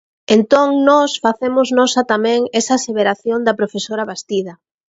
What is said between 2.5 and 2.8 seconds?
esa